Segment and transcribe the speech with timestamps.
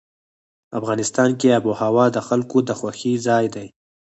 [0.79, 3.67] افغانستان کې آب وهوا د خلکو د خوښې ځای دی.